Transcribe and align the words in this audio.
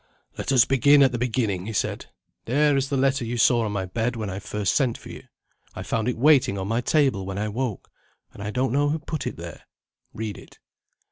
"Let 0.35 0.51
us 0.51 0.65
begin 0.65 1.03
at 1.03 1.11
the 1.11 1.19
beginning," 1.19 1.67
he 1.67 1.73
said. 1.73 2.07
"There 2.45 2.75
is 2.75 2.89
the 2.89 2.97
letter 2.97 3.23
you 3.23 3.37
saw 3.37 3.65
on 3.65 3.71
my 3.71 3.85
bed, 3.85 4.15
when 4.15 4.31
I 4.31 4.39
first 4.39 4.73
sent 4.73 4.97
for 4.97 5.09
you. 5.09 5.25
I 5.75 5.83
found 5.83 6.07
it 6.07 6.17
waiting 6.17 6.57
on 6.57 6.67
my 6.67 6.81
table 6.81 7.23
when 7.23 7.37
I 7.37 7.47
woke; 7.49 7.87
and 8.33 8.41
I 8.41 8.49
don't 8.49 8.73
know 8.73 8.89
who 8.89 8.97
put 8.97 9.27
it 9.27 9.37
there. 9.37 9.61
Read 10.11 10.39
it." 10.39 10.57